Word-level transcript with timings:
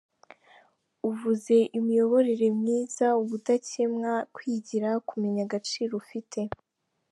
Uvuze 1.09 1.55
imiyoborere 1.77 2.47
myiza, 2.59 3.07
ubudakemwa, 3.21 4.11
kwigira, 4.35 4.89
kumenya 5.07 5.41
agaciro 5.47 5.93
ufite. 6.03 6.39